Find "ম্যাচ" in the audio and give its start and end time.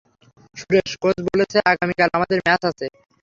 2.45-2.61